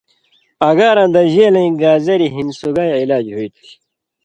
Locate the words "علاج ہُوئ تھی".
3.03-3.67